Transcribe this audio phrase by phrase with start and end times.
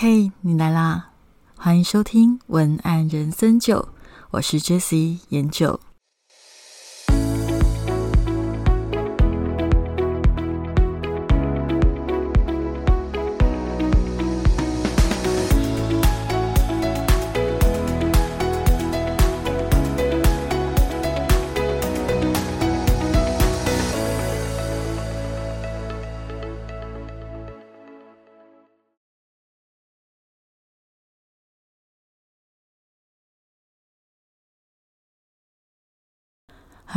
[0.00, 1.10] 嘿，你来啦！
[1.56, 3.88] 欢迎收听文案人生九，
[4.30, 5.80] 我是 Jessie 研九。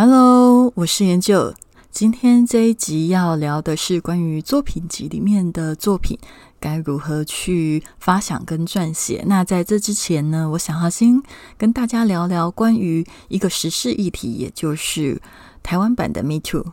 [0.04, 1.54] Hello，我是研究。
[1.92, 6.18] 今天这一集要聊的是关于作品集里面的作品
[6.60, 9.24] 该如何去发想跟撰写。
[9.28, 11.22] 那在这之前呢，我想要先
[11.56, 15.22] 跟大家聊聊关于一个时事议题，也就是
[15.62, 16.66] 台湾版的 Me Too。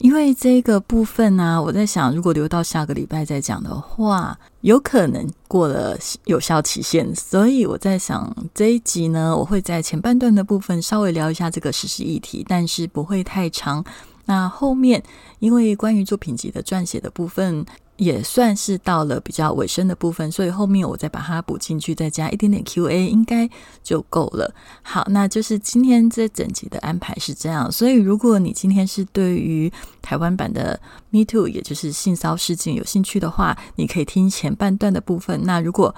[0.00, 13.84] 因为这个部分呢，我在想，如果留到下个礼拜再讲的话，有可能过了有效期限，所以我在想这一集呢，我会在前半段的部分稍微聊一下这个实施议题，但是不会太长。
[14.24, 15.02] 那后面
[15.38, 17.64] 因为关于作品集的撰写的部分。
[18.00, 23.46] 也算是到了比较尾声的部分，所以后面我再把它补进去，再加一点点 Q&A，应该
[23.82, 24.54] 就够了。
[24.80, 27.70] 好，那就是今天这整集的安排是这样。
[27.70, 29.70] 所以，如果你今天是对于
[30.00, 35.42] 台湾版的 Me Too，也就是性骚事件有兴趣的话，你可以听前半段的部分。
[35.44, 35.94] 那如果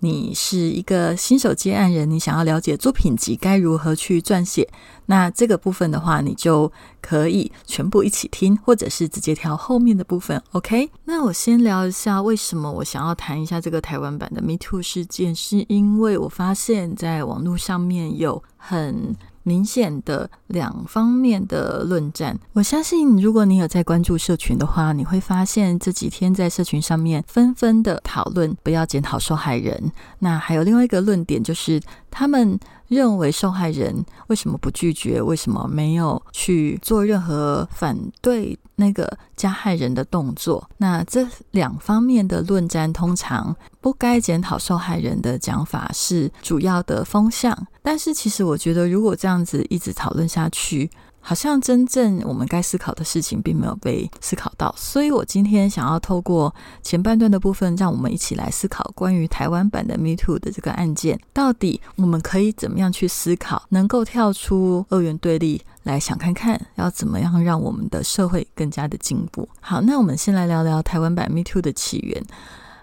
[0.00, 4.68] 你是一个新手接案人，你想要了解作品集该如何去撰写，
[5.06, 10.42] 那这个部分的话，你就可以全部一起听，或者是直接挑后面的部分。
[10.52, 19.14] OK，那我先聊一下为什么我想要谈一下这个台湾版的 Me Too 事件，是因为我发现在网络上面有很。
[19.46, 29.92] 明显的两方面的论战，我相信如果你有在关注社群的话，你会发现这几天在社群上面纷纷的讨论不要检讨受害人。
[30.18, 31.80] 那还有另外一个论点就是，
[32.10, 40.68] 他们认为受害人为什么不拒绝，为什么没有去做任何反对那个加害人的动作？
[40.78, 47.56] 那这两方面的论战，通常不该检讨受害人的讲法是主要的风向。
[47.88, 54.74] 但是，其实我觉得，如果这样子一直讨论下去，好像真正我们该思考的事情并没有被思考到。
[54.76, 56.52] 所以我今天想要透过
[56.82, 69.48] 前半段的部分，让我们一起来思考关于台湾版的 Me Too 的这个案件，到底我们可以怎么样去思考，能够跳出二元对立，来想看看要怎么样让我们的社会更加的进步。
[69.60, 72.20] 好，那我们先来聊聊台湾版 Me Too 的起源。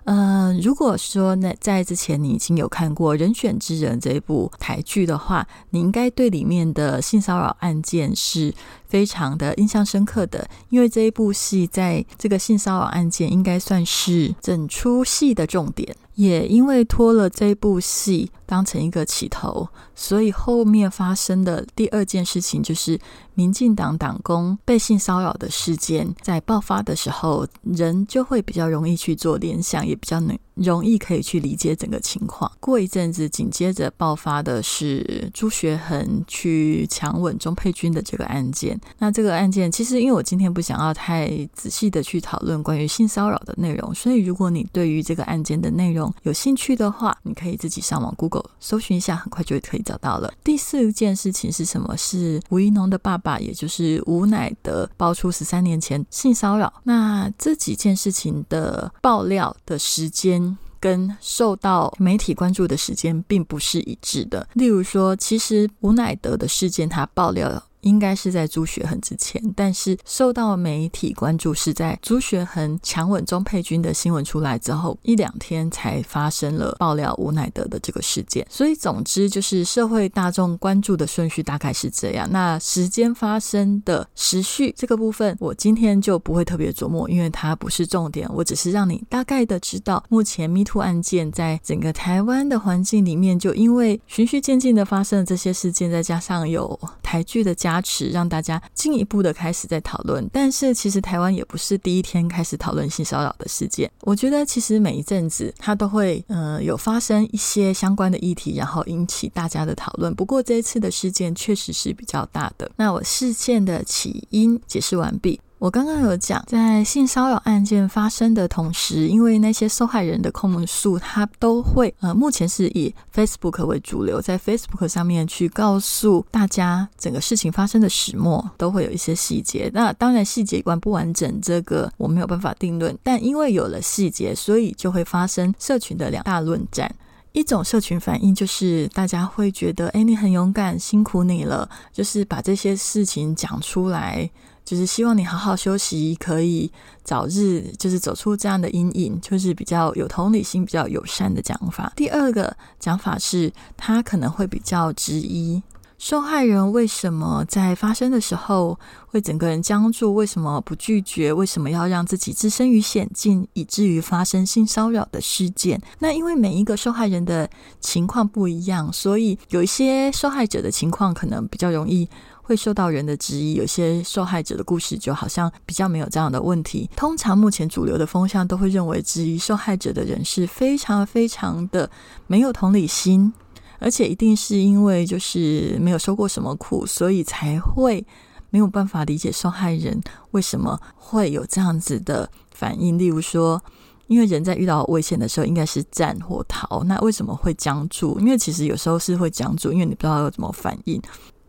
[0.06, 8.54] 嗯，如果说那在之前你已经有看过《人选之人》这一部台剧的话，你应该对里面的性骚扰案件是
[8.86, 15.96] 非常的印象深刻的，因为这一部戏在这个性骚扰案件应该算是整出戏的重点。
[16.16, 23.00] 也因为拖了这部戏当成一个起头，所以后面发生的第二件事情就是，
[23.34, 30.38] 民进党党工被性骚扰的事件在爆发的时候，人就会比较容易去做联想，也比较能。
[30.56, 32.52] 容易可以去理解整个情况。
[32.60, 38.80] 过一阵子，紧接着爆发的是朱学恒去强吻钟佩君的这个案件。
[39.00, 50.34] 那这个案件，其实因为我今天不想要太仔细的去讨论关于性骚扰的内容，所以如果你对于这个案件的内容有兴趣的话，你可以自己上网 Google 搜寻一下，很快就可以找到了。
[50.44, 51.96] 第四件事情是什么？
[51.98, 56.74] 是吴一农的爸爸，也就是吴乃德爆出十三年前性骚扰。
[56.84, 60.53] 那这几件事情的爆料的时间。
[60.84, 64.46] 跟受到媒体关注的时间并不是一致的。
[64.52, 67.64] 例如说，其实吴乃德的事件，他爆料。
[67.84, 78.46] 应该是在朱学恒之前，但是受到媒体关注是在朱学恒强吻钟佩君的新闻出来之后一两天才发生了爆料吴乃德的这个事件。
[78.50, 82.28] 所以总之就是社会大众关注的顺序大概是这样。
[82.32, 88.26] 那时间发生的时序这个部分，我今天就不会特别琢磨，因为它不是重点。
[88.34, 97.73] 我只是让你大概的知道，目前 Me Too 案件在整个台湾的环境里面，就因为循序渐进的发生了这些事件，再加上有台剧的加。
[97.74, 103.90] 加持让大家进一步的开始在讨论，但是其实台湾也不是第一天开始讨论性骚扰的事件。
[104.02, 110.14] 我觉得其实每一阵子它都会呃有发生一些相关的议题，然后引起大家的讨论。
[110.14, 112.70] 不过这一次的事件确实是比较大的。
[112.76, 115.40] 那我事件的起因解释完毕。
[115.64, 129.72] 我刚刚有讲，在性骚扰案件发生的同时，因为那些受害人的控诉，他都会呃，目前是以 Facebook 为主流，在 Facebook 上面去告诉大家整个事情发生的始末，都会有一些细节。
[129.74, 132.94] 那当然细节完不完整，这个我没有办法定论。
[133.02, 136.94] 但因为有了细节，所以就会发生社群的两大论战。
[137.32, 144.30] 一种社群反应就是大家会觉得，哎，你很勇敢，辛苦你了，就是把这些事情讲出来，
[144.66, 146.72] 就是希望你好好休息，可以
[147.04, 151.92] 早日就是走出这样的阴影，就是比较有同理心、比较友善的讲法。
[151.96, 155.62] 第二个讲法是，他可能会比较质疑。
[156.00, 158.78] 受害人为什么在发生的时候
[159.08, 160.12] 会整个人僵住？
[160.12, 161.32] 为什么不拒绝？
[161.32, 165.82] 为什么要让自己置身于险境，以至于发生性骚扰的事件？
[166.00, 167.50] 那因为每一个受害人的
[167.80, 172.10] 情况不一样，所以有一些受害者的情况可能比较容易
[172.44, 176.88] 会受到人的质疑；有些受害者的故事就好像比较没有这样的问题。
[176.96, 181.90] 通常目前主流的风向都会认为，质疑受害者的人是非常非常的
[182.28, 183.34] 没有同理心。
[183.80, 188.06] 而且一定是因为就是没有受过什么苦，所以才会
[188.50, 190.02] 没有办法理解受害人
[190.32, 192.98] 为什么会有这样子的反应。
[192.98, 193.62] 例如说，
[194.08, 198.18] 因为人在遇到危险的时候应该是战或逃，那为什么会僵住？
[198.22, 201.02] 因为其实有时候是会僵住，因为你不知道要怎么反应，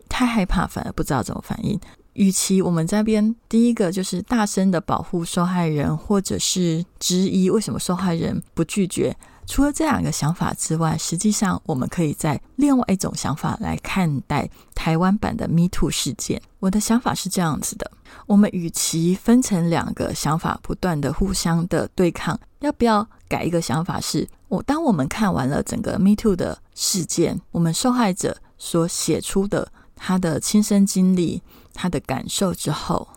[0.09, 1.79] 太害怕反而不知道怎么反应。
[2.13, 9.15] 与其我们这边第一个就是大声的保护受害人，或者是质疑为什么受害人不拒绝。
[9.47, 16.41] 除了这两个想法之外，实际上我们可以在另外一种想法来看待台湾版的 Me Too 事件。
[16.59, 17.91] 我的想法是这样子的：
[18.25, 23.99] 我们与其分成两个想法，不断的互相的对抗，要不要改一个想法？
[23.99, 31.41] 是我当我们看完了整个 Me Too 的事件，我们受害者所写出的他的亲身经历、
[31.73, 33.07] 他的感受之后，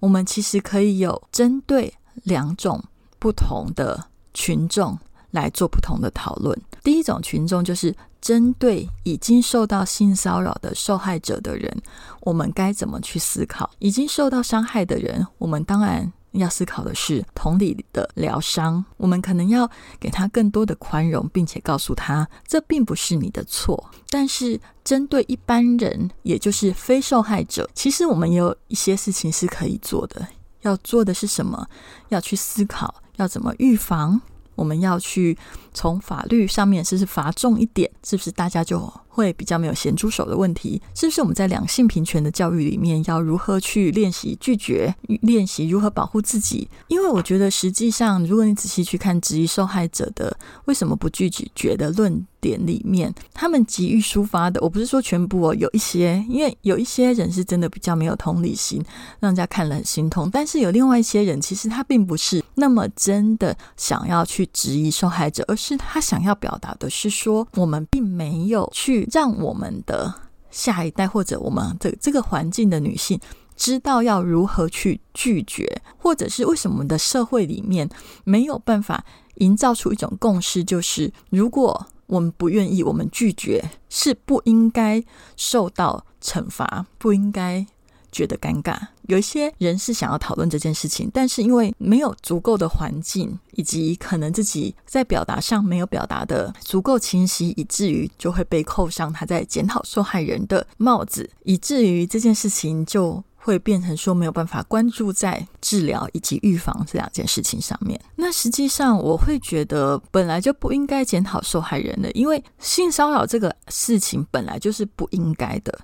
[0.00, 1.94] 我们其实可以有针对
[2.24, 2.82] 两种
[3.18, 4.98] 不同的群众。
[5.34, 6.56] 来做不同的讨论。
[6.84, 11.76] 第一种群众就是针对已经受到性骚扰的受害者的人，
[12.20, 13.68] 我们该怎么去思考？
[13.80, 18.84] 已经受到伤害的人，我们当然要思考的是同理的疗伤。
[18.96, 23.90] 我们可能要给他更多的宽容，并且告诉他这并不是你的错。
[24.10, 30.26] 但是针对一般人，也就是非受害者，其实我们也有一些事情是可以做的。
[30.62, 31.66] 要做的是什么？
[32.08, 34.20] 要去思考要怎么预防。
[34.54, 35.36] 我们要去
[35.72, 37.90] 从法律上面，是不是罚重一点？
[38.04, 40.80] 是不是大家就会比较没有咸猪手的问题？
[40.94, 46.68] 是不是我们在两性平权的教育里面，要如何去练习拒绝，练习如何保护自己？
[46.88, 50.36] 因为我觉得，实际上，如果你仔细去看质疑受害者的
[50.66, 52.26] 为什么不拒绝的论。
[52.44, 58.84] 点里面，他们急于抒发的，我不是说全部哦，有一些，因为有一些人是真的比较没有同理心，
[59.18, 60.28] 让人家看了很心痛。
[60.30, 70.12] 但是有另外一些人，其实他并不是那么真的想要去质疑受害者，而是他想要表达的是说，我们并没有去让我们的
[70.50, 73.18] 下一代或者我们的这个环境的女性
[73.56, 77.88] 知道要如何去拒绝，或者是为什么我们的社会里面
[78.24, 79.02] 没有办法
[79.36, 81.86] 营造出一种共识，就是如果。
[82.06, 85.02] 我们不愿意，我们拒绝，是不应该
[85.36, 87.66] 受到惩罚，不应该
[88.12, 88.78] 觉得尴尬。
[89.06, 103.22] 有一些人是想要讨论这件事情，但是因为没有足够的环境，以及可能自己在表达上没有表达的足够清晰，以至于就会被扣上他在检讨受害人的帽子，以至于这件事情就。
[103.44, 108.00] 会变成说没有办法关注在治疗以及预防这两件事情上面。
[108.16, 115.78] 那实际上我会觉得本来就不应该检讨受害人的，因为性骚扰这个事情本来就是不应该的。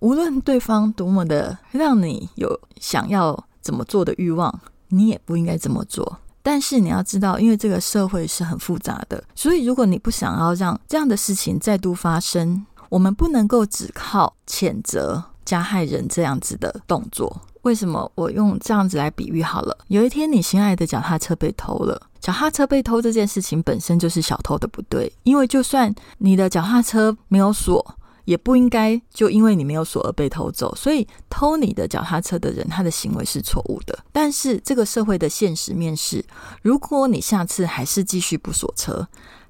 [0.00, 6.18] 无论对方多么的让你有想要怎么做的欲望，你也不应该这么做。
[6.42, 15.24] 但是你要知道，因为这个社会是很复杂的，所以如果你不想要让这样的事情再度发生，我们不能够只靠谴责。
[15.44, 19.76] 加害人这样子的动作，为什么我用这样子来比喻好了？
[19.88, 30.74] 有一天你心爱的脚踏车被偷了，脚踏车被偷这件事情本身就是小偷的不对，因为就算你的脚踏车没有锁，也不应该就因为你没有锁而被偷走。
[30.74, 33.98] 所以偷你的脚踏车的人，他的行为是错误的。
[34.12, 36.24] 但是这个社会的现实面是，
[36.62, 39.06] 如果你下次还是继续不锁车。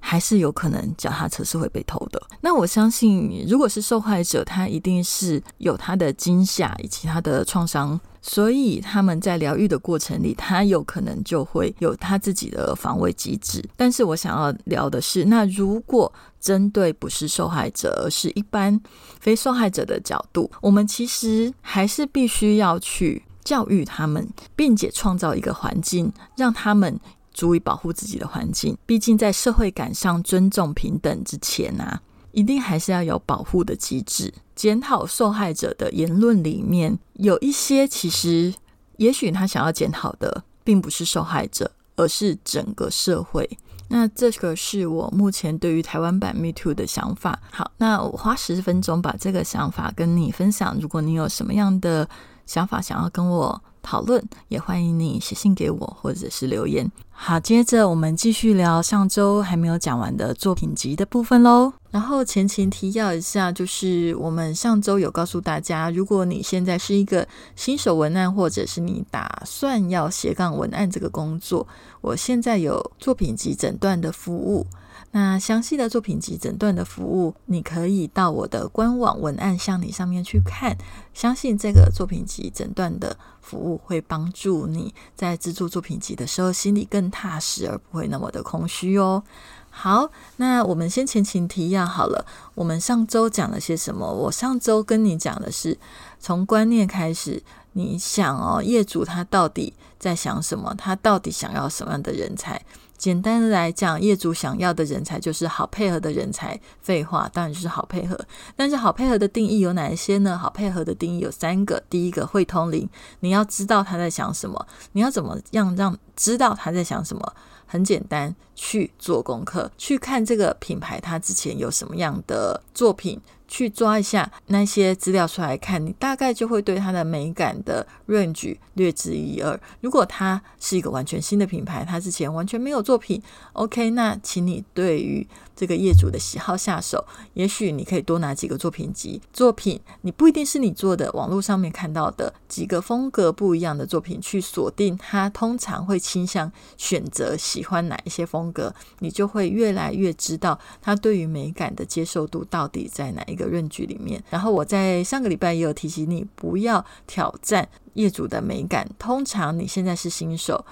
[0.07, 2.21] 还是有可能脚踏车是会被偷的。
[2.43, 13.63] 那我相信，如果是受害者，他一定是有他的惊吓以及他的创伤，所以他们在疗愈的过程里，他有可能就会有他自己的防卫机制。
[13.77, 18.81] 但是我想要聊的是，那如果针对不是受害者，而是一般
[19.21, 23.23] 非受害者的角度，我们其实还是必须要去。
[23.45, 24.27] 教育他们，
[24.57, 26.99] 并且创造一个环境，让他们
[27.31, 28.75] 足以保护自己的环境。
[28.87, 32.01] 毕竟在社会感上尊重平等之前啊，
[32.33, 34.33] 一定还是要有保护的机制。
[34.55, 38.55] 检讨受害者的言论里面有一些，其实
[38.97, 43.49] 也许他想要检讨的，并不是受害者，而是整个社会。
[43.89, 47.39] 那这个是我目前对于台湾版 Me Too 的想法。
[47.51, 50.77] 好，那我花十分钟把这个想法跟你分享。
[50.81, 52.09] 如果你有什么样的
[52.47, 56.91] 想法想要跟我讨论，也欢迎你写信给我或者是留言。
[57.11, 61.73] 好，接着我们继续聊上周还没有讲完的作品集的部分喽。
[61.93, 71.65] 然后前情提要一下，就是我们上周有告诉大家，如果你现在是一个新手文案，或者是你打算要斜杠文案这个工作，
[72.01, 74.67] 我现在有作品集诊断的服务。
[75.13, 80.77] 那详细的作品集诊断的服务，你可以到我的官网文案向你上面去看。
[81.13, 89.23] 相信这个作品集诊断的服务会帮助你在制作作品集的时候心里更踏实，而不会那么的空虚哦。
[89.71, 92.25] 好，那我们先前情提要好了。
[92.55, 94.09] 我们上周讲了些什么？
[94.09, 95.79] 我上周跟你讲的是
[96.19, 97.43] 从观念开始，
[97.73, 100.75] 你想哦，业主他到底在想什么？
[100.77, 102.61] 他到底想要什么样的人才？
[103.05, 106.59] 简单的来讲，业主想要的人才就是好配合的人才。
[106.81, 108.19] 废话，当然就是好配合。
[108.57, 110.39] 但是好配合的定义有哪一些呢？
[110.39, 111.83] 好配合的定义有三个。
[111.91, 112.89] 第一个会通灵，
[113.21, 114.67] 你要知道他在想什么。
[114.93, 117.35] 你要怎么样让知道他在想什么？
[117.67, 123.21] 很简单，去做功课，去看这个品牌它之前有什么样的作品。
[123.55, 129.57] 去抓一下那些资料出来看，你大概就会对它的美感的 range 略知一二。
[129.81, 137.07] 如果它是一个完全新的品牌，它之前完全没有作品，OK，那请你对于这个业主的喜好下手。
[137.35, 153.44] 也许你可以多拿几个作品集，作品你不一定是你做的，网络上面看到的几个风格不一样的作品去锁定，他通常会倾向选择喜欢哪一些风格，你就会越来越知道他对于美感的接受度到底在哪一个。
[153.47, 158.89] 论据里面，然后我在上个礼拜也有提醒你，不要挑战业主的美感。
[158.99, 160.65] 通常你现在是新手，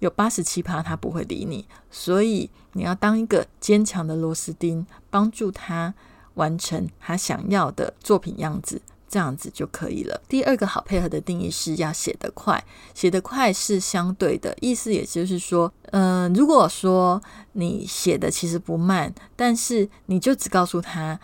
[0.00, 5.94] 有八十七趴他不会理你，所以你要当一个坚强的螺丝钉，帮助他
[6.34, 10.20] 完成他想要的作品样子，这样子就可以了。
[10.28, 21.18] 第二个好配合的定义是要写得快，写得快是相对的意思，也就是说，嗯，如果说你写的其实不慢，但是你就只告诉他。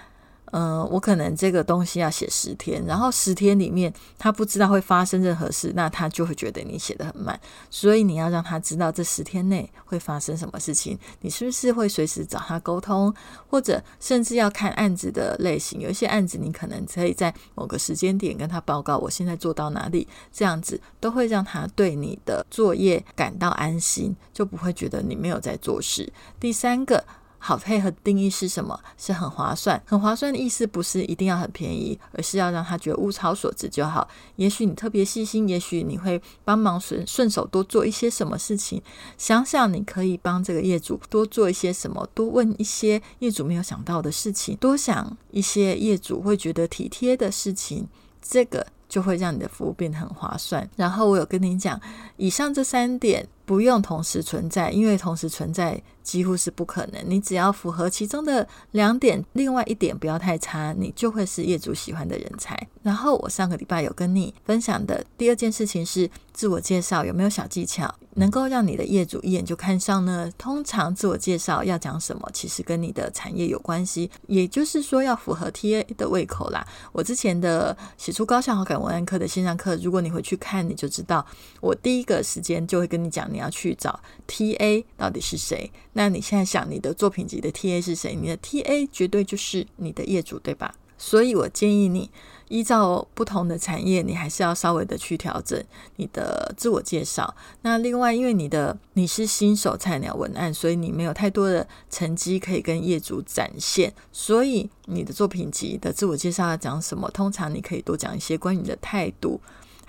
[0.52, 7.38] 嗯，我可能这个东西要写十天，然后十天里面他不知道会发生任何事，那他就会觉得你写的很慢。
[7.71, 13.12] 所以你要让他知道这十天内会发生什么事情，你是不是会随时找他沟通，
[13.49, 15.80] 或者甚至要看案子的类型。
[15.80, 26.12] 有一些案子你可能可以在某个时间点跟他报告我现在做到哪里，这样子都会让他对你的作业感到安心，就不会觉得你没有在做事。
[26.38, 27.02] 第三个。
[27.45, 28.79] 好配合定义是什么？
[28.97, 34.07] 是很划算，很划算的意思不是一定要很便宜，而是要让他觉得物超所值就好。
[34.37, 38.81] 也许你特别细心，也许你会帮忙顺顺手多做一些什么事情。
[39.19, 47.89] 想想你可以帮这个业主多做一些什么，多问一些业主没有想到的事情，多想一些业主会觉得体贴的事情。
[48.23, 48.65] 这个。
[48.93, 50.69] 就会让你的服务变得很划算。
[50.77, 51.81] 然后我有跟你讲，
[52.19, 57.02] 以上这三点不用同时存在，因为同时存在几乎是不可能。
[57.06, 62.56] 你只要符合其中的两点，另外一点不要太差，你就会是业主喜欢的人才。
[62.82, 67.94] 然后我上个礼拜有跟你分享的第二件事情是自我介绍，有没有小技巧？
[68.14, 70.30] 能够让你的业主一眼就看上呢？
[70.37, 76.66] 通常自我介绍要讲什么，其实跟你的产业有关系，也就是说要符合 TA 的胃口啦。
[76.92, 81.25] 我之前的写出高效好感文案课的线上课，如果你回去看，你就知道
[81.62, 85.71] 我第一个时间就会跟你讲，你要去找 TA 到底是谁。
[85.95, 88.15] 那你现在想你的作品集的 TA 是谁？
[88.15, 90.75] 你的 TA 绝对就是你的业主，对吧？
[90.97, 92.11] 所以我建议你。
[92.49, 95.59] 依照不同的产业，你还是要稍微的去调整
[95.97, 97.35] 你的自我介绍。
[97.63, 107.11] 那另外，因为你的你是新手菜鸟文案，所以你没有太多的成绩可以跟业主展现，所以你的作品集的自我介绍要讲什么？
[107.13, 109.41] 通常你可以多讲一些关于你的态度。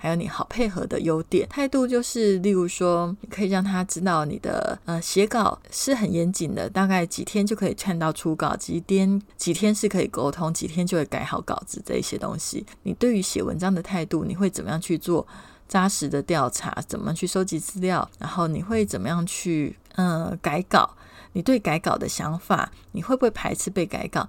[0.04, 12.66] 还有你好配合的优点态度，就是例如说，你可以让他知道你的呃写稿是很严谨的，大概几天就可以看到初稿，几天几天是可以沟通，几天就会改好稿子这一些东西。
[12.82, 15.26] 你对于写文章的态度，你会怎么样去做
[15.66, 16.84] 扎实的调查？
[16.86, 18.06] 怎么去收集资料？
[18.18, 20.90] 然后你会怎么样去嗯改稿？
[21.32, 24.28] 你对改稿的想法，你会不会排斥被改稿？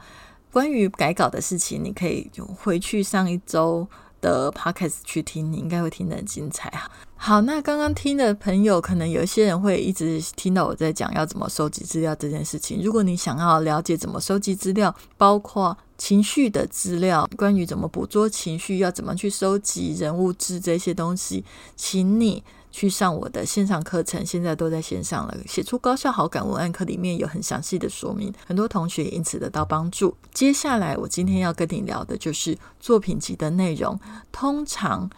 [0.53, 2.31] 关于改稿的事情，你可以
[2.63, 3.85] 回去上一周。
[4.25, 6.89] 的 podcast 去听，你应该会听得很精彩啊。
[7.15, 12.81] 好，那刚刚听的朋友，可能有一些人会一直听到我在讲要怎么收集资料这件事情。
[12.83, 22.43] 如果你想要了解怎么收集资料，包括情绪的资料，关于怎么捕捉情绪，要怎么去收集人物志这些东西，请你
[22.75, 25.37] 去上我的线上课程，现在都在线上了。
[25.47, 30.13] 写出高效好感文案课里面有很详细的说明，很多同学因此得到帮助。
[30.33, 33.97] 接下来我今天要跟你聊的就是作品集的内容，
[34.29, 35.09] 通常。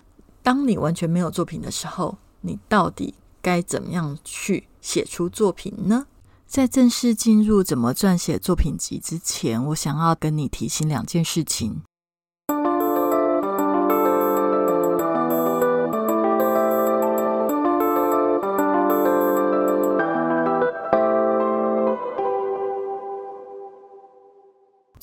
[0.43, 6.05] 当你完全没有作品的时候，你到底该怎么样去写出作品呢？
[6.45, 11.81] 在正式进入怎么撰写作品集之前，我想要跟你提醒两件事情。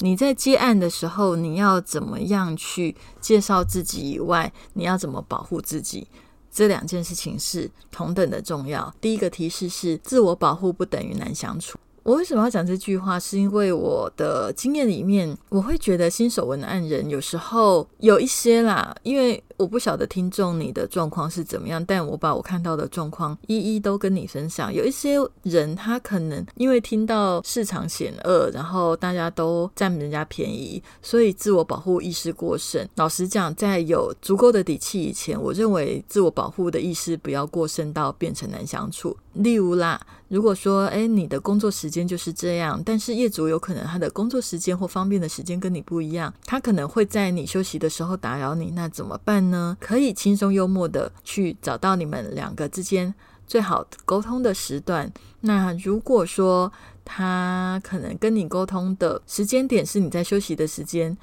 [0.04, 4.10] 你在接案的时候，你要怎么样去介绍自己？
[4.10, 6.06] 以外，你要怎么保护自己？
[6.52, 8.94] 这两件事情是同等的重要。
[9.00, 11.78] 第一个提示是：自我保护不等于难相处。
[12.02, 13.18] 我为什么要讲这句话？
[13.18, 19.42] 是因为我的经验里面，我会觉得新手文案人有时候有一些啦，因为。
[19.56, 24.72] 我不晓得听众你的状况是怎么样，但我把我看到的状况一一都跟你分享。
[24.72, 32.86] 有一些人他可能因为听到市场险恶，然后大家都占人家便宜，所以自我保护意识过剩。
[32.96, 39.16] 老实讲，在有足够的底气以前，我认为自我保护的意识不要过剩到变成难相处。
[39.34, 49.43] 例如啦，如果说哎你的工作时间就是这样，但是业主有可能他的工作时间或方便的时间跟你不一样，他可能会在你休息的时候打扰你，那怎么办？
[49.50, 53.14] 呢，可以轻松幽默的去找到你们两个之间
[53.46, 55.12] 最好沟通的时段。
[55.40, 56.72] 那如果说
[57.04, 61.16] 他可能跟你沟通的时间点是你在休息的时间，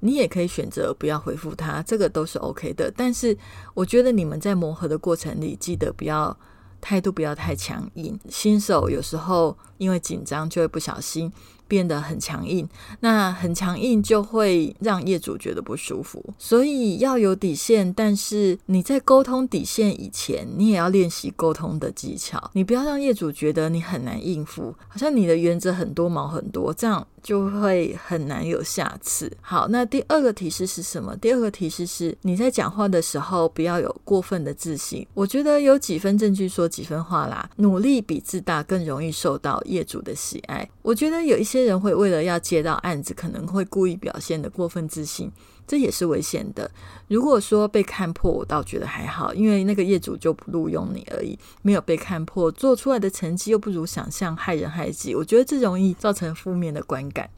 [0.00, 2.92] 你也可以选择不要回复他，这个都是 OK 的。
[2.94, 3.36] 但是
[3.72, 6.36] 我觉得你们在磨合的过程里，记得不要
[6.80, 8.18] 态度不要太强硬。
[8.28, 11.32] 新手有时候因为紧张就会不小心。
[11.68, 12.68] 变得很强硬，
[13.00, 17.90] 那很强硬就会让业主觉得不舒服，所以要有底线。
[17.94, 22.50] 但是你在沟通底线以前，你也要练习沟通的技巧。
[22.52, 29.32] 你不要让业主觉得你很难应付，好像你的原则很多毛很多，这样就会很难有下次。
[29.40, 31.16] 好，那第二个提示是什么？
[31.16, 35.06] 第二个提示是你在讲话的时候不要有过分的自信。
[35.14, 40.68] 我觉得有几分证据说几分话啦，努力比自大更容易受到业主的喜爱。
[40.82, 41.61] 我觉得有一些。
[41.64, 45.30] 人会为了要接到案子，可能会故意表现的过分自信，
[45.66, 46.70] 这也是危险的。
[47.08, 55.14] 如果说被看破，我倒觉得还好，因为那个业主就不录用你而已，没有被看破，做出来的成绩又不如想象，害人害己。
[55.14, 57.28] 我觉得这容易造成负面的观感，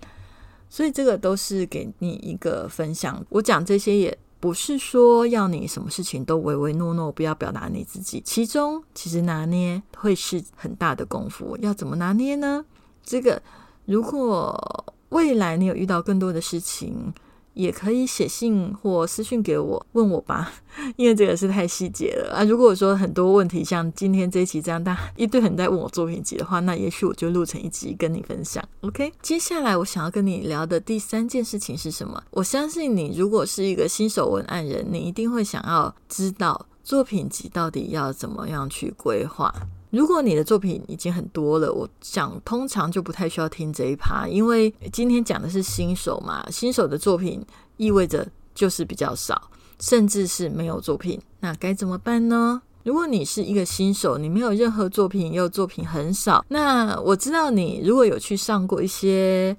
[0.68, 3.24] 所以这个都是给你一个分享。
[3.28, 11.56] 我讲这些也不是说要你什么事情都唯唯诺诺，不要表达你自己，其中其实拿捏会是很大的功夫。
[11.60, 12.64] 要怎么拿捏呢？
[13.02, 13.42] 这个。
[13.86, 17.12] 如果未来你有遇到更多的事情，
[17.52, 20.50] 也可以写信或私信给我问我吧，
[20.96, 22.42] 因为这个是太细节了啊。
[22.42, 28.60] 如果说很多问题像今天这一期这样，大一堆人在问我作品集的话，那也许我就录成一集跟你分享。
[28.80, 32.20] OK，接下来我想要跟你聊的第三件事情是什么？
[32.32, 39.54] 我相信你如果是一个新手文案人，你一定会想要知道作品集到底要怎么样去规划。
[39.94, 47.40] 如果你的作品已经很多了，我想通常就不太需要听这一趴，因为今天讲的是新手嘛，新手的作品
[47.76, 52.60] 意味着就是比较少，甚至是没有作品，那该怎么办呢？
[52.82, 59.56] 如果你是一个新手，你没有任何作品，又作品很少，那我知道你如果有去上过一些。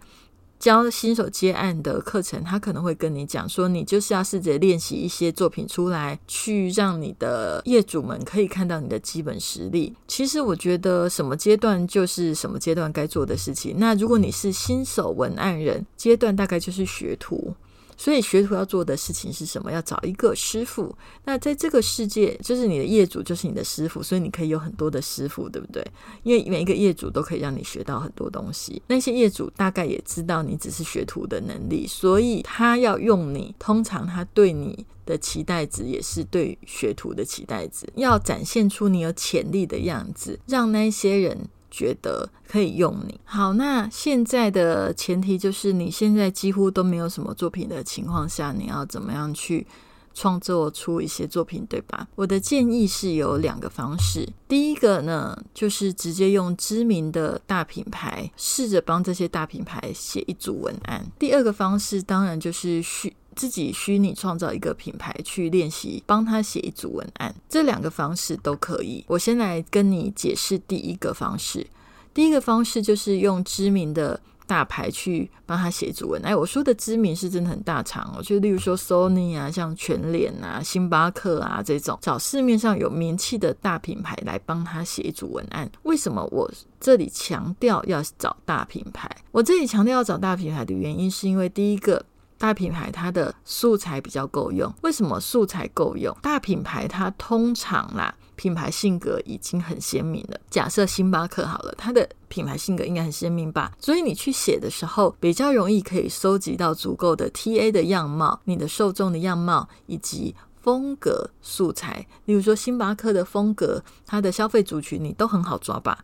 [0.59, 9.93] 教新手接案的课程，他可能会跟你讲说，你就是要试着练习一些作品出来，去让你的业主们可以看到你的基本实力。
[10.07, 13.75] 其实我觉得什么阶段就是什么阶段该做的事情。
[13.77, 17.53] 那如果你是新手文案人，阶段大概就是学徒。
[17.97, 19.71] 所以学徒要做的事情是什么？
[19.71, 20.95] 要找一个师傅。
[21.23, 25.85] 那在这个世界，就是你的业主就是你的师傅，所以你可以有很多的师傅，对不对？
[26.23, 28.81] 因为每一个业主都可以让你学到很多东西。
[28.87, 33.53] 那些业主大概也知道你只是学徒的能力，所以他要用你。
[33.57, 41.47] 通常他对你的期待值也是对学徒的期待值，要展现出你有潜力的样子，让那些人。
[41.75, 49.67] 觉得可以用你好，那现在的前提就是你现在几乎都没有什么作品的情况下，你要怎么样去
[50.13, 52.07] 创作出一些作品，对吧？
[52.15, 63.13] 我的建议是有两个方式，第一个呢，就是直接用知名的大品牌，试着帮这些大品牌写一组文案；第二个方式，当然就是去。
[63.35, 69.03] 自己虚拟创造一个品牌去练习，帮他写一组文案，这两个方式都可以。
[69.07, 71.67] 我先来跟你解释第一个方式，
[72.13, 74.19] 第一个方式就是用知名的。
[74.47, 85.67] 大牌去帮他写一组文，哎，我说的知名是真的很大场哦，就例如说 Sony 啊，像全脸啊、星巴克啊这种，找市面上有名气的大品牌来帮他写一组文案。
[85.81, 86.47] 为什么我
[86.79, 89.09] 这里强调要找大品牌？
[89.31, 92.05] 我这里强调要找大品牌的原因，是因为第一个。
[92.37, 96.15] 大品牌它的素材比较够用，为什么素材够用？
[96.21, 100.39] 大品牌它通常啦，品牌性格已经很鲜明了。
[100.49, 103.71] 假设星巴克好了，它的品牌性格应该很鲜明吧？
[103.79, 112.05] 所以你去写的时候，比较容易可以收集到足够的 TA 的样貌、你的受众的样貌以及风格素材。
[112.25, 116.03] 例如说星巴克的风格，它的消费族群你都很好抓吧？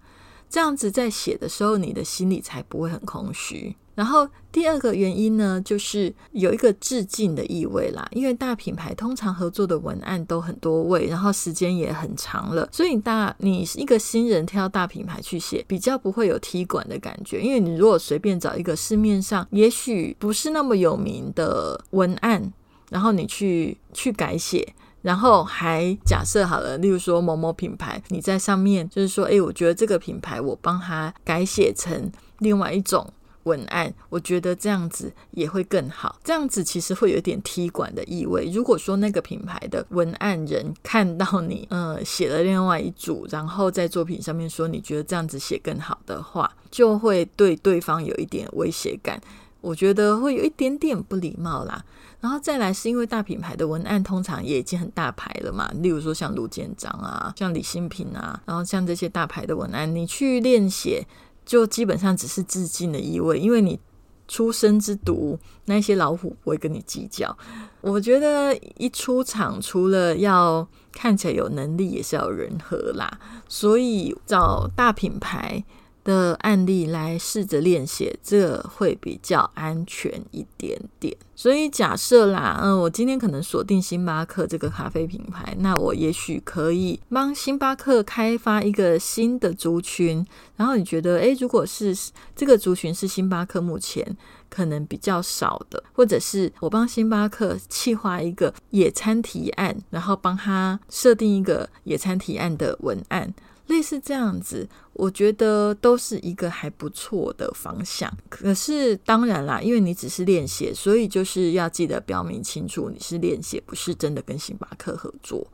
[0.52, 3.74] 这样子在写的时候，你的心里才不会很空虚。
[3.96, 8.06] 然后第二个原因呢，就是有一个致敬的意味啦。
[8.12, 17.42] 因为大品牌通常合作的文案都很多位，然后时间也很长了，所以大你一个新人挑大品牌去写，比较不会有踢馆的感觉。
[17.42, 22.52] 因为你如果随便找一个市面上也许不是那么有名的文案，
[22.90, 24.74] 然后你去去改写。
[25.02, 33.12] 然后还假设好了，例如说某某品牌，你在上面就是说，哎，我觉得这个品牌我帮他改写成另外一种
[33.44, 36.20] 文案，我觉得这样子也会更好。
[36.24, 38.52] 这样子其实会有点踢馆的意味。
[38.54, 49.20] 如果说那个品牌的文案人看到你，呃，写了另外一组，然后在作品上面说你觉得这样子写更好的话，就会对对方有一点威胁感。
[49.62, 51.84] 我觉得会有一点点不礼貌啦。
[52.22, 61.06] 然后再来是因为大品牌的文案通常也已经很大牌了嘛，例如说像卢建章啊，像李新平啊，然后像这些大牌的文案，你去练写
[61.44, 63.80] 就基本上只是致敬的意味，因为你
[64.28, 67.36] 出生之毒，那些老虎不会跟你计较。
[67.82, 75.64] 我觉得一出场，除了要看起来有能力，也是要人和啦，所以找大品牌。
[76.04, 81.16] 的案例来试着练写，这会比较安全一点点。
[81.36, 90.26] 所以假设啦，嗯，我今天可能锁定星巴克这个咖啡品牌，那我也许可以帮星巴克开发一个新的族群。
[90.56, 91.96] 然后你觉得，诶，如果是
[92.36, 94.16] 这个族群是星巴克目前
[94.50, 103.34] 可能比较少的，或者是我帮星巴克企划一个野餐提案，然后帮他设定一个野餐提案的文案。
[103.72, 108.12] 类似这样子，我觉得都是一个还不错的方向。
[108.28, 115.48] 可是当然啦，因为你只是练写，所以就是要记得标明清楚，你是练写，不是真的跟星巴克合作。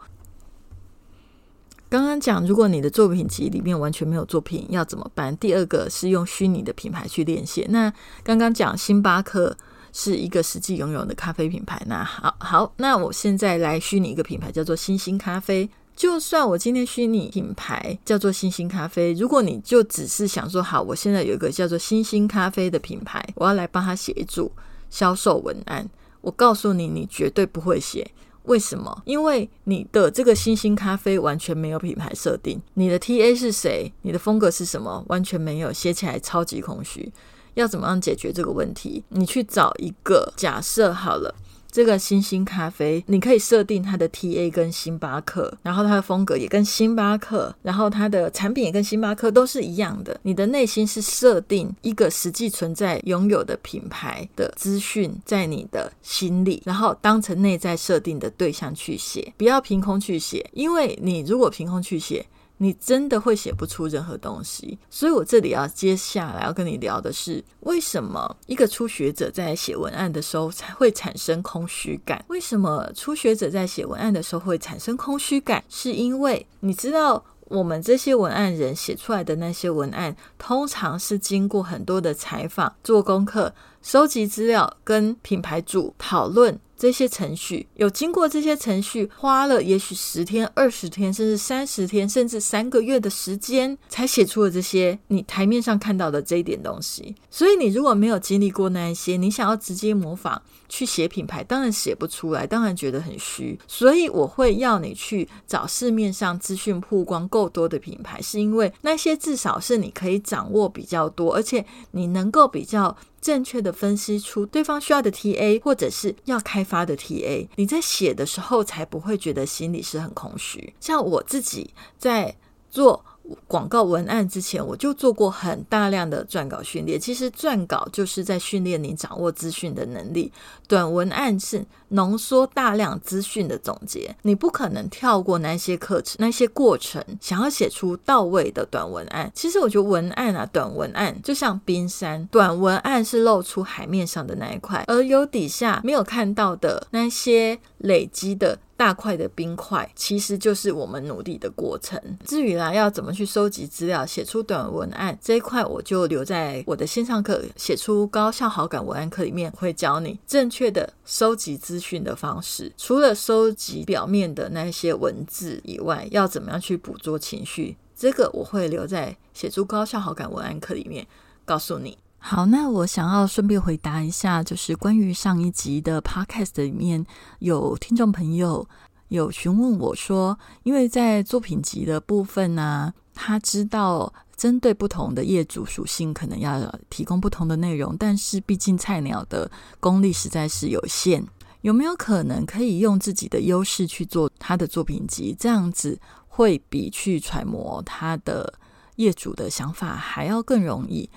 [1.87, 5.37] 刚刚讲，如果你的作品集里面完全没有作品，要怎么办？
[5.37, 7.67] 第二个是用虚拟的品牌去练写。
[7.69, 9.55] 那刚刚讲星巴克
[9.93, 15.69] 是一个实际拥有的咖啡品牌，那好好，那我现在来虚拟一个品牌，叫做星星咖啡。
[15.97, 24.51] 就算我今天虚拟品牌叫做星星咖啡，如果你就只是想说好，我现在有一个叫做星星咖啡的品牌，我要来帮他写一组
[24.91, 25.89] 销售文案，
[26.21, 28.11] 我告诉你，你绝对不会写。
[28.43, 29.01] 为什么？
[29.05, 37.11] 因为你的这个星星咖啡完全没有品牌设定，你的 TA 是谁，你的风格是什么，完全没有，写起来超级空虚。
[37.55, 39.03] 要怎么样解决这个问题？
[39.09, 41.33] 你去找一个假设好了。
[41.71, 50.19] 这个星星咖啡，你可以设定它的 TA 跟星巴克，然后它的风格也跟星巴克，然后它的产品也跟星巴克都是一样的。
[50.23, 62.25] 你的内心是设定一个实际存在拥有的品牌的资讯在你的心里，然后当成内在设定的对象去写，不要凭空去写，因为你如果凭空去写。
[62.57, 72.23] 你真的会写不出任何东西，所以我这里要接下来要跟你聊的是，为什么一个初学者在写文案的时候才会产生空虚感？
[72.29, 75.63] 为什么初学者在写文案的时候会产生空虚感？
[75.69, 83.53] 是因为你知道，我们这些文案人写出来的那些文案，通常是经过很多的采访、做功课、
[83.87, 86.59] 收集资料、跟品牌主讨论。
[86.75, 97.15] 这些程序有经过这些程序，花了也许十天、二十天，甚至三十天，甚至三个月的时间，才写出了这些你台面上看到的这一点东西。
[97.31, 103.59] 所以，你如果没有经历过那一些，你想要直接模仿去写品牌，当然写不出来，当然觉得很虚。
[103.67, 112.95] 所以，我会要你去找市面上资讯曝光够多的品牌，是因为那些至少是你可以掌握比较多，而且你能够比较。
[113.27, 120.73] 正确的分析出对方需要的 TA 或者是要开发的 TA，你在写的时候才不会觉得心里是很空虚。
[120.79, 122.33] 像我自己在
[122.69, 123.03] 做
[123.47, 126.99] 广告文案之前，我就做过很大量的撰稿训练。
[126.99, 130.31] 其实撰稿就是在训练你掌握资讯的能力，
[130.67, 134.15] 短文案是浓缩大量资讯的总结。
[134.21, 139.31] 你不可能跳过那些课程、那些过程，想要写出到位的短文案。
[139.33, 148.59] 其实我觉得文案啊，短文案就像冰山，短文案是露出海面上的那一块，而有底下没有看到的那些累积的。
[148.77, 151.99] 大块的冰块其实就是我们努力的过程。
[152.23, 162.71] 至于啦，要怎么去收集资料、写出短文案这一块，我就留在我的线上课《写出高效好感文案课》里面会教你正确的收集资讯的方式。
[162.77, 171.07] 除了收集表面的那些文字以外，要怎么样去捕捉情绪，这个我会留在《写出高效好感文案课》里面
[171.43, 171.97] 告诉你。
[172.19, 177.05] 好，那我想要顺便回答一下，就是关于上一集的 podcast 里面
[177.39, 178.67] 有听众朋友
[179.07, 189.49] 有询问我说，因为在作品集的部分呢，他知道针对不同的业主属性，可能要提供不同的内容，但是毕竟菜鸟的
[189.79, 191.23] 功力实在是有限，
[191.61, 195.33] 有没有可能可以用自己的优势去做他的作品集？
[195.39, 198.53] 这样子会比去揣摩他的
[198.97, 201.09] 业主的想法还要更容易。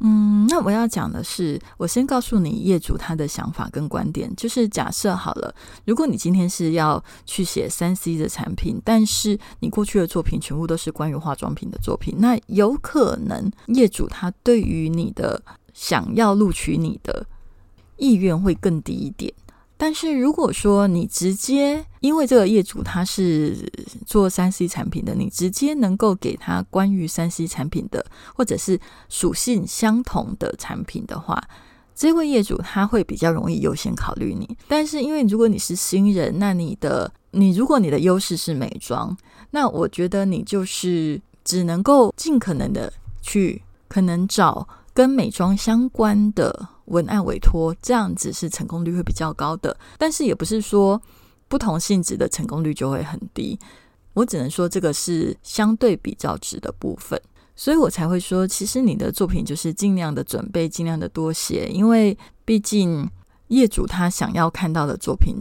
[0.00, 4.32] 嗯，那我要讲的是，我先告诉你业主他的想法跟观点。
[4.36, 5.52] 就是假设好了，
[5.84, 15.42] 如果你今天是要去写三 C 的产品，但是你过去的作品全部都是关于化妆品的作品，那有可能业主他对于你的
[15.74, 17.26] 想要录取你的
[17.96, 19.34] 意愿会更低一点。
[19.80, 23.56] 但是如果说你直接因为这个业主他是
[24.04, 31.40] 做三 C 产品的，你直接能够给他关于三 C 产品的或者是属性相同的产品的话，
[31.94, 34.58] 这位业主他会比较容易优先考虑你。
[34.66, 39.16] 但是因为如果你是新人，那你的你如果你的优势是美妆，
[39.52, 46.68] 那我觉得你就是只能够尽可能的去可能找跟美妆相关的。
[46.88, 51.00] 文案委托这样子是成功率会比较高的，但是也不是说
[51.48, 53.58] 不同性质的成功率就会很低。
[54.14, 57.20] 我只能说这个是相对比较值的部分，
[57.54, 63.08] 所以我才会说，其实你的作品就是尽量的准备，尽量的多写，因为毕竟
[63.48, 65.36] 业主他想要看到的作品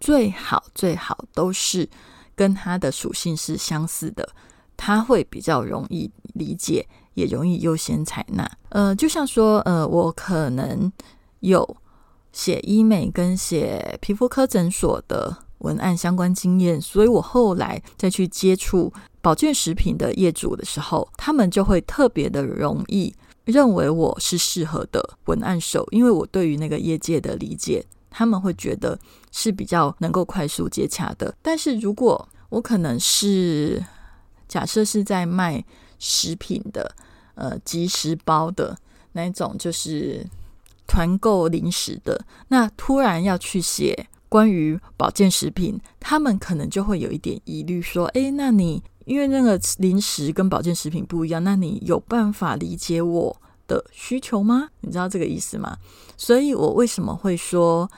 [0.00, 1.88] 最好最好都是
[2.34, 4.28] 跟他的属性是相似的，
[4.76, 6.86] 他会比较容易理解。
[7.14, 8.50] 也容易优先采纳。
[8.70, 10.90] 呃，就像说，呃，我可能
[11.40, 11.76] 有
[12.32, 23.12] 写医美跟写皮肤科诊所的文案相关经验，所以我后来再去接触保健食品的业主的时候，他们就会特别的容易
[23.44, 28.98] 认为我是适合的文案手，因为我对于那个业界的理解，他们会觉得
[29.32, 31.34] 是比较能够快速接洽的。
[31.42, 33.84] 但是如果我可能是
[34.46, 35.64] 假设是在卖。
[36.00, 36.92] 食品的，
[37.36, 38.76] 呃，即食包的
[39.12, 40.26] 那种，就是
[40.88, 42.20] 团购零食的。
[42.48, 53.36] 那突然要去写关于保健食品，他们可能就会有一点疑虑，说：“诶，那你因为那个零食跟保健食品不一样，那你有办法理解我
[53.68, 54.70] 的需求吗？
[54.80, 55.78] 你知道这个意思吗？”
[56.18, 57.88] 所以，我为什么会说？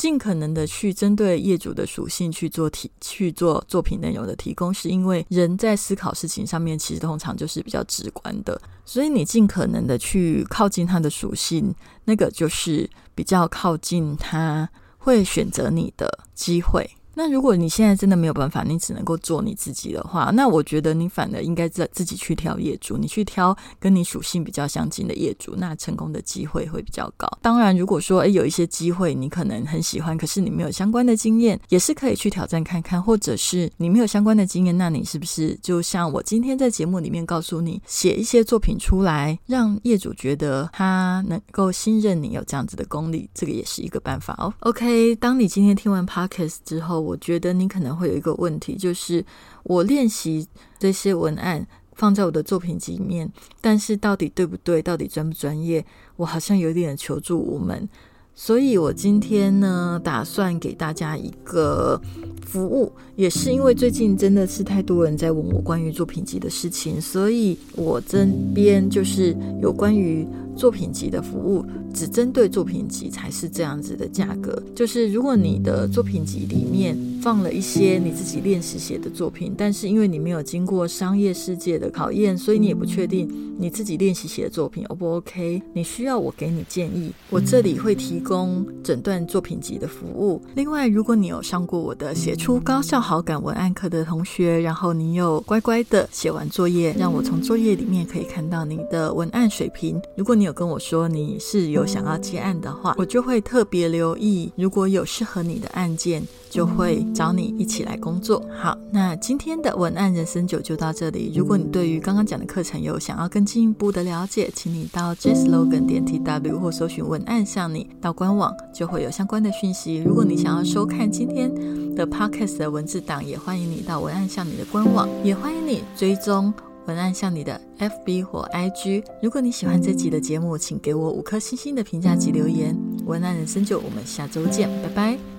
[0.00, 11.74] 尽可能的去针对业主的属性去做提去做作品内容的提供，是因为人在思考事情上面，其实通常就是比较直观的，所以你尽可能的去靠近他的属性，
[12.06, 16.90] 那个就是比较靠近他会选择你的机会。
[17.14, 27.28] 那如果你现在真的没有办法，你只能够做你自己的话，那我觉得你反而应该自自己去挑业主，你去挑跟你属性比较相近的业主，那成功的机会会比较高。
[27.42, 33.00] 当然，如果说诶有一些机会你可能很喜欢，可是你没有相关的经验，也是可以去挑战看看。
[33.00, 44.52] 或者是你没有相关的经验，那你是不是就像我今天在节目里面告诉你，写一些作品出来，让业主觉得他能够信任你有这样子的功力，这个也是一个办法哦。
[44.60, 49.24] OK，当你今天听完 Podcast 之后，我觉得你可能会有一个问题，就是
[49.62, 50.46] 我练习
[50.78, 55.84] 这些文案放在我的作品集里面，但是到底对不对，到底专不专业，
[56.16, 57.88] 我好像有点求助无门。
[58.32, 62.00] 所以我今天呢，打算给大家一个
[62.46, 70.26] 服务，也是因为最近真的是太多人在问我关于作品集的事情，所以我这边就是有关于
[70.60, 74.62] 作品集的服务，只针对作品集才是这样子的价格。
[74.76, 83.26] 就是如果你的作品集里面放了一些你自己练习写的作品，但是因为你没有经过商业世界的考验，所以你也不确定
[83.58, 85.62] 你自己练习写的作品 O 不 OK？
[85.72, 90.42] 你需要我给你建议，我这里会提供诊断作品集的服务。
[90.54, 99.98] 另外，如果你有上过我的写出高效好感文案课的同学，然后你有乖乖的写完作业，让我从作业里面可以看到你的文案水平。
[100.16, 106.22] 如果你有跟我说你是有想要接案的话，我就会特别留意，如果有适合你的案件。
[106.50, 108.44] 就会找你一起来工作。
[108.60, 111.32] 好，那今天的文案人生九就到这里。
[111.32, 119.98] 如果你对于刚刚讲的课程有想要更进一步的了解，请你到 JSlogan 点 TW 或搜寻文案向你到官网，就会有相关的讯息。
[119.98, 121.54] 如果你想要收看今天
[121.94, 126.52] 的 Podcast 的文字档，也欢迎你到文案向你的官网，也欢迎你追踪
[126.86, 129.04] 文案像你的 FB 或 IG。
[129.22, 132.76] 如果你喜欢这集的节目，请给我五颗星星的评价及留言。
[133.06, 135.29] 文案人生就，我们下周见，拜拜。